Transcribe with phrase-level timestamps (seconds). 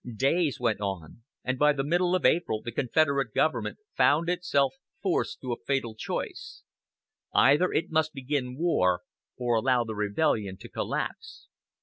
[0.15, 5.41] Days went on, and by the middle of April the Confederate government found itself forced
[5.41, 6.63] to a fatal choice.
[7.35, 9.01] Either it must begin war,
[9.37, 11.49] or allow the rebellion to collapse.